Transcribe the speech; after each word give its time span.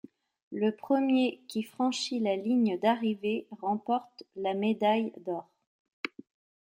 Le 0.51 0.75
premier 0.75 1.43
qui 1.47 1.61
franchit 1.61 2.19
la 2.21 2.35
ligne 2.35 2.79
d'arrivée 2.79 3.45
remporte 3.51 4.23
la 4.35 4.55
médaille 4.55 5.13
d'or. 5.23 5.47